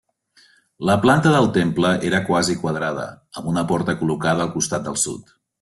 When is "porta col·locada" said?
3.73-4.47